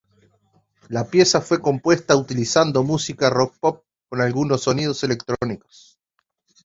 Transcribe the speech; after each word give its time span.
La 0.89 1.11
pieza 1.11 1.41
fue 1.41 1.61
compuesta 1.61 2.15
utilizando 2.15 2.81
música 2.83 3.29
rock-pop 3.29 3.83
con 4.09 4.19
algunos 4.19 4.63
sonidos 4.63 5.03
electrónicos. 5.03 5.99